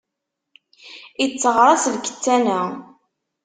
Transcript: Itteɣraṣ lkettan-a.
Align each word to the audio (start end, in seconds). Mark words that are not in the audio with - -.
Itteɣraṣ 1.23 1.83
lkettan-a. 1.95 2.61